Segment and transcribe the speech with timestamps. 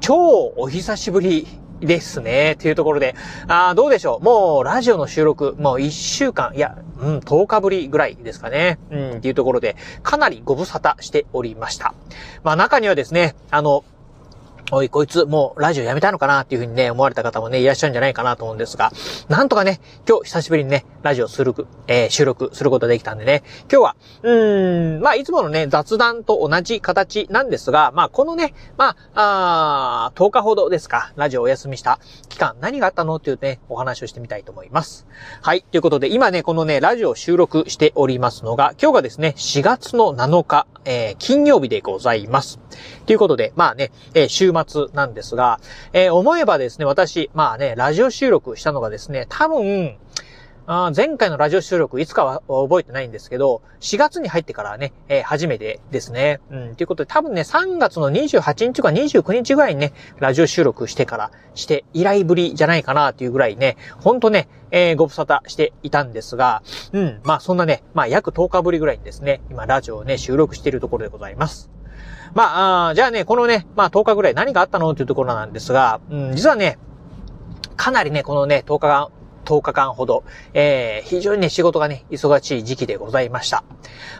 [0.00, 1.46] 超お久しぶり
[1.80, 2.56] ですね。
[2.60, 3.14] というところで、
[3.48, 4.24] ああどうでしょう。
[4.24, 8.78] もう、ラジオの収録、もう1週間、いや、うん、10日ぶりぐらいですかね。
[8.90, 11.94] うん、っていうところで、かなりご無沙汰しておりました。
[12.42, 13.84] まあ、中にはですね、あの、
[14.72, 18.92] おい、こいつ、もう、ラジオやめたのかなっていうふうにね、思われた方もね、いらっしゃるんじゃないかなと思うんですが、
[19.28, 21.54] なんとかね、今日、久しぶりにね、ラジオする、
[21.88, 31.98] えー収録することができたんでね、今日は、うーん、まあ、いつものね、雑談と同じ形なんですが、まあ、このね、まあ、あ10日ほどですか、ラジオお休みした
[32.28, 35.06] 期間、何があったのっていうね、お話をしてみたいと思います。
[35.42, 42.60] はい、ということで、今ね、このね、ラジオ収録しておりますのが、今日がですね、4月の7日、えー金曜日でございます。
[43.06, 45.60] ということで、まあね、えー週末なんですが、
[45.92, 49.96] えー思えばですね、私、まあね、ラジオ収録したのがですね、多分、
[50.72, 56.40] あ前回のラジオ収録、いつかは覚えてないんですけど、4月に入ってからね、えー初めてですね。
[56.48, 71.79] うん、ということで、多分ね、3月の28日か29日ぐらいにね、ラジオ収録してから、して以来ぶりじゃないかなっていうぐらいね、ほんとね、えーご無沙汰していたんですが、うん、まあそんなね、まあ約10日ぶりぐらいにですね、今ラジオをね、収録しているところでございます。
[72.34, 76.78] まあ、あじゃあね、このね、まあ10日ぐらい何があったのっていうところなんですが、うん、実はね、
[77.76, 79.08] かなりね、このね、10日間、
[79.44, 83.64] 10日間ほど、えー、非常にね、仕事がね、忙しい時期でございました。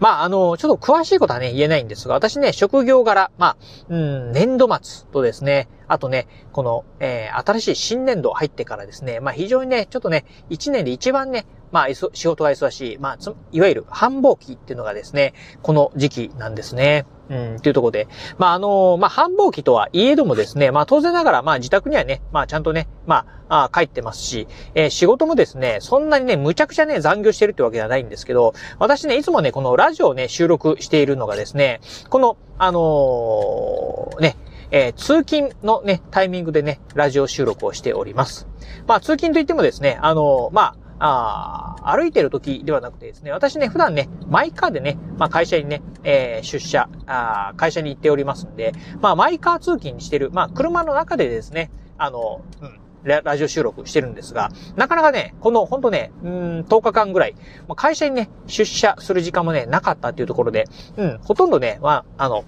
[0.00, 3.56] まあ、あの、ちょっと詳しいことはね、言えないんですが、私ね、職業柄、まあ、
[3.88, 17.04] うん、年度末とですね、あとね、この、えー、新しい新年度入ってからですね、まあ、非常にね、ちょっとね、1年で一番ね、まあ、仕事が忙しい、まあ、いわゆる繁忙期っていうのがですね、この時期なんですね。
[17.28, 18.06] うん、っていうところで。
[18.38, 24.46] まあ、あのまあ、繁忙期とはいえどもですね、まあ、当然ながら、まあ、自宅にはね、まあ、ちゃんとね、まあ、あ帰ってますし、
[24.76, 34.36] えー仕事もですね、そんなにね、むちゃくちゃね、残業してるってわけではないんですけど、私ね、いつもね、このラジオをね、収録しているのがですね、この、あのーね、
[34.70, 38.46] えー通勤のね、タイミングでね、ラジオ収録をしております。
[38.86, 57.34] まあ、通勤といってもですね、あのまあ、あー歩いてる時ではなくてですね、私ね、普段ね、マイカーでね、まあ会社にね、えー出社あ、会社に行っておりますんで、まあマイカー通勤してる、まあ車の中でですね、あの、うん、ラジオ収録してるんですが、なかなかね、この、ほんとね、うん、10日間ぐらい、
[57.76, 60.64] 会社にね、出社する時間もね、なかったっていうところで、
[60.96, 62.44] うん、ほとんどね、まあ、あの、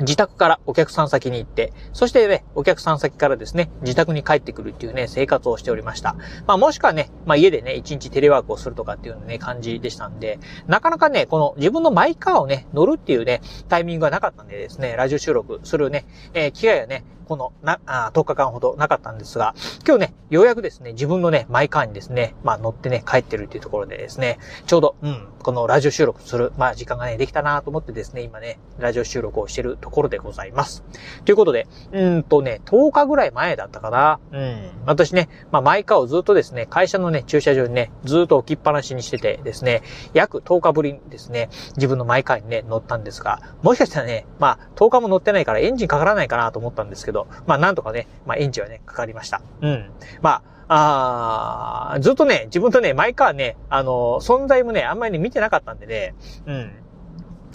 [0.00, 6.16] 自宅からお客さん先に行って、そしてね、お客さん先からですね、自宅に帰ってくるっていうね、生活をしておりました。
[6.46, 19.54] まあもしくはね、まあ家でね、一日テレワークをするとかっていうね、感じでしたんで、なかなかね、この自分のマイカーをね、乗るっていうね、タイミングがなかったんでですね、ラジオ収録するね、えー機会がね、このなあ10日間ほどなかったんですが、
[19.86, 30.84] 今日ね、ようやくですね、自分のね、マイカーにですね、まあ乗ってね、帰ってるっていうところでですね、ちょうど、うん、このラジオ収録する、まあ時間がね、できたなと思ってですね、今ね、ラジオ収録をしてるところでございます。
[31.24, 34.20] ということで、うんとね、10日ぐらい前だったかな。
[34.32, 34.70] うん。
[34.86, 39.82] 私ね、まあマイカーをずっとですね、会社のね、駐車場にね、ずっと置きっぱなしにしててですね、
[40.14, 47.15] 約10日ぶりにですね、自分のマイカーにね、乗ったんですが、もしかしたらね、まあ10日も乗ってないからエンジンかからないかなと思ったんですけど、
[47.46, 49.40] まあなんとかね、まあエンジンはね、かかりました。
[49.62, 49.90] うん。
[50.20, 56.14] まあ、あーずっとね、自分とね、マイカーね、あの存在もね、あんまりね、見てなかったんでね、
[56.46, 56.72] うん。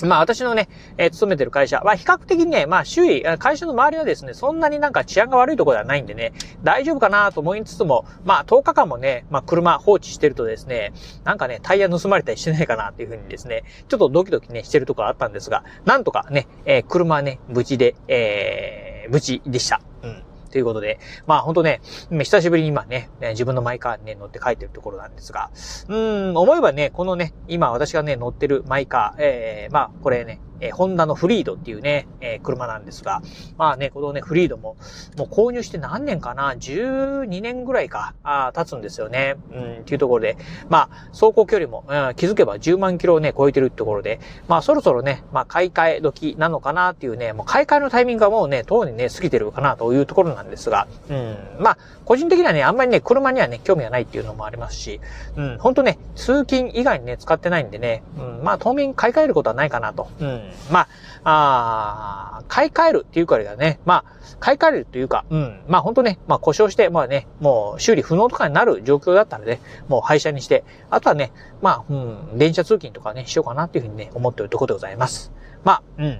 [0.03, 0.67] まあ私のね、
[0.97, 6.33] えー勤めてる会社は比較的ね、まあ周囲、会社の周りはですね、そんなになんか治安が悪いところではないんでね、
[6.63, 10.93] 大丈夫かなと思いつつも、まあ10日間もね、まあ車放置してるとですね、
[11.23, 19.81] なんかね、タイヤ盗まれたりしてないかなっていうふうにですね、ちょっとドキドキね、してるところあったんですが、なんとかね、えー車ね、無事で、えー無事でした。
[20.03, 20.23] うん。
[20.51, 21.81] ということで、まあ本当ね、
[22.11, 33.21] うん久しぶりに今ね、ね自分のマイカーにね、乗って帰ってるところなんですが、うーん、思えばね、このね、今私がね、乗ってるマイカー、えー、まあこれね、えーホンダのフリードっていうね、えー車なんですが、
[33.57, 34.77] まあね、このね、フリードも、
[35.17, 39.35] もう購入して何年かな ?12 年ぐらいか、あー経つんですよね。
[39.51, 40.37] うん、っていうところで、
[40.69, 54.99] まあ、走行距離も、うん気づけば10万キロをね、超えてるってところで、まあそろそろね、まあ買い替え時なのかなっていうね、もう買い替えのタイミングがもうね、とうにね、過ぎてるかなというところなんですが、うん、まあ、個人的にはね、あんまりね、車にはね、興味がないっていうのもありますし、
[55.35, 60.09] うん、ほんとね、通勤以外にね、使ってないんでね、うん、まあ当面買い替えることはないかなと。
[60.19, 60.87] うん、まあ
[61.23, 63.79] あ買い替えるっていうかあれだね。
[63.85, 65.61] まあ、買い替えるというか、うん。
[65.67, 71.31] まあ本当ね、まあ故障して、まあね、もう修理不能とかになる状況だったらね、もう廃車にして、あとはね、
[71.61, 75.31] まあ、うん、電車通勤とかね、しようかなっていうふうにね、思っているところでございます。
[75.63, 76.19] まあ、うん。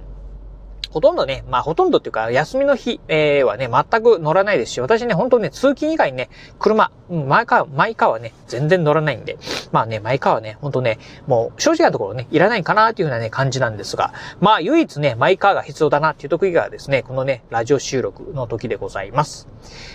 [0.92, 6.28] ほとんどね、まあほとんどっていうか、休みの日、えー、はね、全く乗らないですし、私ね、本当ね、通勤以外にね、
[6.58, 9.38] 車、うん、マイカー、マイカーはね、全然乗らないんで、
[9.72, 19.48] まあね、マイカーはね、本当ね、もう正直なところね、いらないかなっていうふうなね、感じなんですが、まあ唯一ね、マイカーが必要だなっていう時がですね、このね、ラジオ収録の時でございます。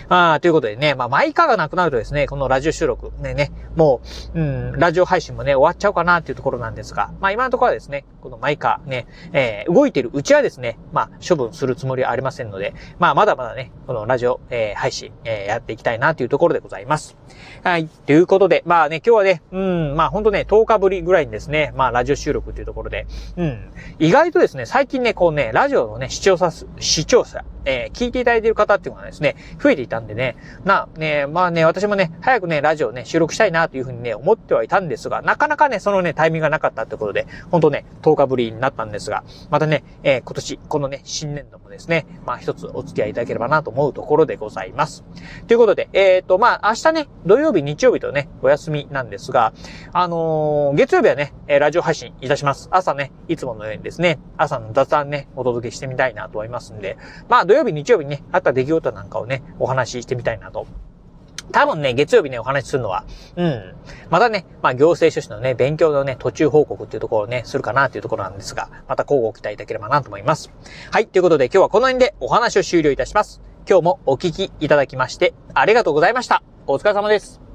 [0.08, 4.00] ああ、ということでね、まあマイカーがなくなるとですね、このラジオ収録、ね、ね、も
[4.34, 17.16] う、うん、ラジオ配信もね、終わっちゃうかなっていうところなんですが、まあ今のところはですね、このマイカーね、えー、動いてるうちはですね、まあ処分するつもりはありませんので、まあ、まだまだね、このラジオ、えー、配信、えー、やっていきたいなというところでございます。
[17.62, 17.88] はい。
[17.88, 23.06] ということで、まあね、今日はね、うん、まあほんとね、10日ぶりぐらいにですね、まあラジオ収録というところで、
[23.36, 45.04] うん、意外とですね、最近ね、こうね、ラジオのね、視聴者、視聴者、えー、聞いていただいている方っていうのがですね、増えていたんでね、な、ね、まあね、私もね、早くね、ラジオね、収録したいなというふうにね、思ってはいたんですが、なかなかね、そのね、タイミングがなかったってことで、ほんとね、10日ぶりになったんですが、またね、えー、今年、このね、新年度もですね、まあ一つお付き合いいただければなと思うところでございます。
[45.46, 49.52] ということで、えっ、ー、と、まあ明日ね、土曜日、日曜日とね、お休みなんですが、
[49.92, 52.68] あのー、月曜日はね、ラジオ配信いたします。
[52.70, 56.96] 朝ね、いつものようにですね、朝の雑談ね、お届けしてみたいなと思いますんで、
[57.28, 60.66] まあ土曜曜日、日曜日にね、あった出来事なんかをね、お話ししてみたいなと
[61.52, 63.04] 多分ね、月曜日ね、お話しするのは、
[63.36, 63.74] うん。
[64.10, 70.50] またね、まあ、行政書士のね、勉強のね、途中報告っていうところをね、するかなっていうところなんですが、また交互期待いただければなと思います。
[70.90, 73.40] はい、ということで今日はこの辺でお話を終了いたします。
[73.68, 76.42] 今日もお聞きいただきまして、ありがとうございました。
[76.66, 77.47] お疲れ様です。